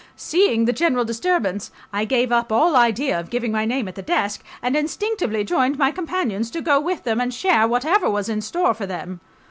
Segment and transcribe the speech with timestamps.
[0.15, 4.01] Seeing the general disturbance, I gave up all idea of giving my name at the
[4.01, 8.41] desk, and instinctively joined my companions, to go with them and share whatever was in
[8.41, 9.21] store for them.